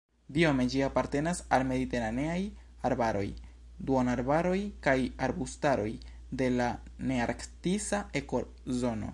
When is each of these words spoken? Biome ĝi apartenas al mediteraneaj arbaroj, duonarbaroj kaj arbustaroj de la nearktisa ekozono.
Biome 0.35 0.63
ĝi 0.73 0.79
apartenas 0.85 1.41
al 1.57 1.65
mediteraneaj 1.71 2.37
arbaroj, 2.89 3.25
duonarbaroj 3.89 4.57
kaj 4.87 4.97
arbustaroj 5.29 5.89
de 6.41 6.49
la 6.59 6.71
nearktisa 7.13 8.05
ekozono. 8.23 9.09